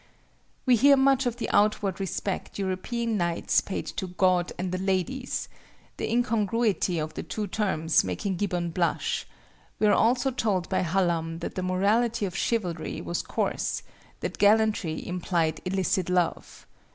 We 0.65 0.77
hear 0.77 0.97
much 0.97 1.27
of 1.27 1.35
the 1.35 1.47
outward 1.51 1.99
respect 1.99 2.57
European 2.57 3.17
knights 3.17 3.61
paid 3.61 3.85
to 3.97 4.07
"God 4.07 4.51
and 4.57 4.71
the 4.71 4.79
ladies,"—the 4.79 6.09
incongruity 6.11 6.97
of 6.97 7.13
the 7.13 7.21
two 7.21 7.45
terms 7.45 8.03
making 8.03 8.37
Gibbon 8.37 8.71
blush; 8.71 9.27
we 9.77 9.85
are 9.85 9.93
also 9.93 10.31
told 10.31 10.67
by 10.69 10.79
Hallam 10.79 11.37
that 11.41 11.53
the 11.53 11.61
morality 11.61 12.25
of 12.25 12.35
Chivalry 12.35 12.99
was 12.99 13.21
coarse, 13.21 13.83
that 14.21 14.39
gallantry 14.39 15.05
implied 15.07 15.61
illicit 15.65 16.09
love. 16.09 16.65